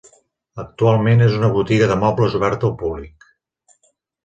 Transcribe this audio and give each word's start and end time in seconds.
Actualment 0.63 1.21
és 1.25 1.35
una 1.41 1.51
botiga 1.59 1.91
de 1.93 1.99
mobles 2.05 2.39
oberta 2.41 2.69
al 2.73 2.77
públic. 2.83 3.31